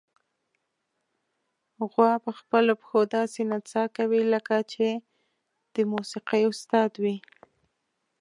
غوا 1.91 2.11
په 2.25 2.31
خپلو 2.39 2.73
پښو 2.81 3.01
داسې 3.15 3.39
نڅا 3.51 3.83
کوي، 3.97 4.21
لکه 4.33 4.55
چې 4.71 4.87
د 5.73 5.75
موسیقۍ 5.93 6.41
استاد 6.51 6.91
وي. 7.03 7.17